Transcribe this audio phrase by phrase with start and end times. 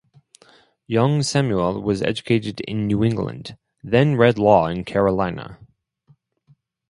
[0.87, 5.59] Young Samuel was educated in New England, then read law in Carolina.